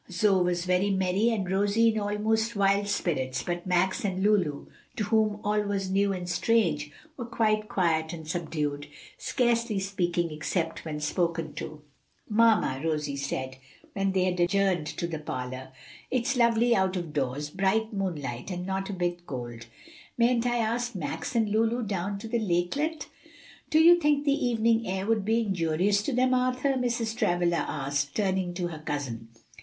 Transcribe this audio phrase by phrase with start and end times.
[0.09, 5.03] Zoe was very merry and Rosie in almost wild spirits, but Max and Lulu, to
[5.03, 8.87] whom all was new and strange, were quite quiet and subdued,
[9.19, 11.83] scarcely speaking except when spoken to,
[12.27, 13.57] "Mamma," Rosie said,
[13.93, 15.71] when they had adjourned to the parlor,
[16.09, 19.67] "it's lovely out of doors, bright moonlight and not a bit cold;
[20.17, 23.05] mayn't I take Max and Lulu down to the lakelet?"
[23.69, 27.15] "Do you think the evening air would be injurious to them, Arthur?" Mrs.
[27.15, 29.27] Travilla asked, turning to her cousin.